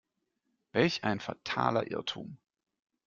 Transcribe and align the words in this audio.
Welch 0.73 1.03
ein 1.03 1.19
fataler 1.19 1.91
Irrtum! 1.91 2.39